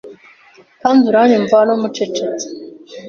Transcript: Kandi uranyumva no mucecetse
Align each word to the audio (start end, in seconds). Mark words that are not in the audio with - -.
Kandi 0.81 1.01
uranyumva 1.09 1.57
no 1.67 1.75
mucecetse 1.81 2.45